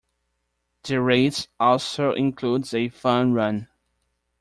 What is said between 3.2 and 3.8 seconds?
run.